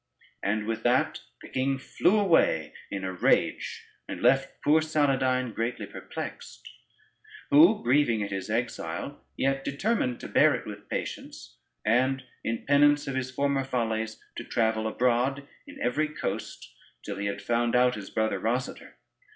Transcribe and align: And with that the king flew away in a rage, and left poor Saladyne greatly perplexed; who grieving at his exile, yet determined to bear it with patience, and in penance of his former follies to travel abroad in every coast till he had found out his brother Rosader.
And 0.41 0.65
with 0.65 0.81
that 0.81 1.19
the 1.43 1.47
king 1.47 1.77
flew 1.77 2.19
away 2.19 2.73
in 2.89 3.03
a 3.03 3.13
rage, 3.13 3.85
and 4.07 4.19
left 4.19 4.59
poor 4.63 4.81
Saladyne 4.81 5.53
greatly 5.53 5.85
perplexed; 5.85 6.67
who 7.51 7.83
grieving 7.83 8.23
at 8.23 8.31
his 8.31 8.49
exile, 8.49 9.23
yet 9.37 9.63
determined 9.63 10.19
to 10.21 10.27
bear 10.27 10.55
it 10.55 10.65
with 10.65 10.89
patience, 10.89 11.59
and 11.85 12.23
in 12.43 12.65
penance 12.65 13.05
of 13.07 13.13
his 13.13 13.29
former 13.29 13.63
follies 13.63 14.19
to 14.37 14.43
travel 14.43 14.87
abroad 14.87 15.47
in 15.67 15.79
every 15.83 16.07
coast 16.07 16.73
till 17.05 17.17
he 17.17 17.27
had 17.27 17.39
found 17.43 17.75
out 17.75 17.93
his 17.93 18.09
brother 18.09 18.39
Rosader. 18.39 18.93